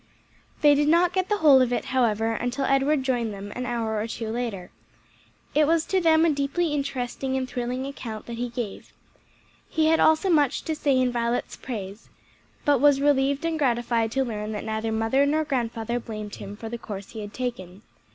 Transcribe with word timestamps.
They 0.61 0.73
did 0.73 0.87
not 0.87 1.13
get 1.13 1.29
the 1.29 1.37
whole 1.37 1.61
of 1.61 1.71
it, 1.71 1.85
however, 1.93 2.31
until 2.33 2.65
Edward 2.65 3.03
joined 3.03 3.35
them, 3.35 3.51
an 3.55 3.67
hour 3.67 3.99
or 4.01 4.07
two 4.07 4.29
later. 4.29 4.71
It 5.53 5.67
was 5.67 5.85
to 5.85 6.01
them 6.01 6.25
a 6.25 6.31
deeply 6.31 6.69
interesting 6.73 7.37
and 7.37 7.47
thrilling 7.47 7.85
account 7.85 8.25
that 8.25 8.39
he 8.39 8.49
gave. 8.49 8.93
He 9.69 9.89
had 9.89 9.99
also 9.99 10.27
much 10.27 10.63
to 10.63 10.73
say 10.73 10.97
in 10.97 11.11
Violet's 11.11 11.55
praise, 11.55 12.09
but 12.65 12.81
was 12.81 12.99
relieved 12.99 13.45
and 13.45 13.59
gratified 13.59 14.11
to 14.13 14.25
learn 14.25 14.53
that 14.53 14.65
neither 14.65 14.91
mother 14.91 15.23
nor 15.27 15.43
grandfather 15.43 15.99
blamed 15.99 16.33
him 16.37 16.57
for 16.57 16.67
the 16.67 16.79
course 16.79 17.11
he 17.11 17.21
had 17.21 17.31
taken. 17.31 17.83